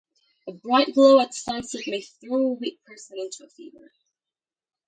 [0.47, 3.91] A bright glow at sunset may throw a weak person into a fever.